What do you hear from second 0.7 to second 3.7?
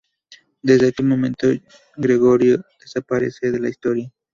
aquel momento Gregorio desaparece de la